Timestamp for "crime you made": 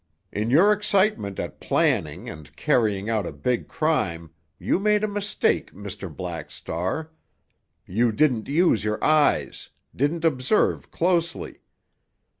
3.67-5.03